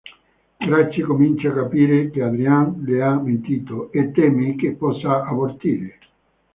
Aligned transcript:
Grace 0.59 1.03
comincia 1.03 1.49
a 1.49 1.53
capire 1.53 2.09
che 2.09 2.23
Adrian 2.23 2.81
le 2.87 3.03
ha 3.03 3.19
mentito 3.21 3.91
e 3.91 4.09
teme 4.09 4.55
che 4.55 4.71
possa 4.73 5.21
abortire. 5.27 5.99